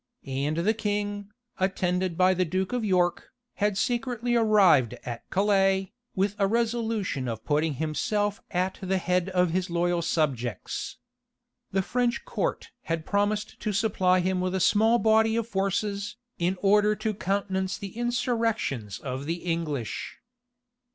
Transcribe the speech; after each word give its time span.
And 0.25 0.57
the 0.57 0.73
king, 0.73 1.29
attended 1.59 2.17
by 2.17 2.33
the 2.33 2.43
duke 2.43 2.73
of 2.73 2.83
York, 2.83 3.29
had 3.57 3.77
secretly 3.77 4.33
arrived 4.35 4.95
at 5.05 5.29
Calais, 5.29 5.93
with 6.15 6.35
a 6.39 6.47
resolution 6.47 7.27
of 7.27 7.45
putting 7.45 7.75
himself 7.75 8.41
at 8.49 8.79
the 8.81 8.97
head 8.97 9.29
of 9.29 9.51
his 9.51 9.69
loyal 9.69 10.01
subjects. 10.01 10.97
The 11.71 11.83
French 11.83 12.25
court 12.25 12.71
had 12.85 13.05
promised 13.05 13.59
to 13.59 13.71
supply 13.71 14.21
him 14.21 14.41
with 14.41 14.55
a 14.55 14.59
small 14.59 14.97
body 14.97 15.35
of 15.35 15.47
forces, 15.47 16.17
in 16.39 16.57
order 16.63 16.95
to 16.95 17.13
countenance 17.13 17.77
the 17.77 17.95
insurrections 17.95 18.97
of 18.97 19.27
the 19.27 19.43
English. 19.45 20.17